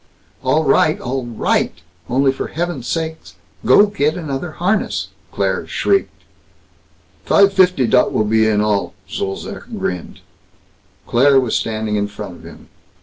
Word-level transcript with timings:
"All 0.41 0.63
right! 0.63 0.99
All 0.99 1.25
right! 1.27 1.77
Only 2.09 2.31
for 2.31 2.47
heaven's 2.47 2.87
sake 2.87 3.17
go 3.67 3.85
get 3.85 4.15
another 4.15 4.53
harness!" 4.53 5.09
Claire 5.31 5.67
shrieked. 5.67 6.23
"Fife 7.23 7.53
fifty 7.53 7.85
dot 7.85 8.11
will 8.11 8.25
be, 8.25 8.47
in 8.47 8.61
all." 8.61 8.95
Zolzac 9.07 9.65
grinned. 9.77 10.21
Claire 11.05 11.39
was 11.39 11.55
standing 11.55 11.97
in 11.97 12.07
front 12.07 12.37
of 12.37 12.43
him. 12.43 12.67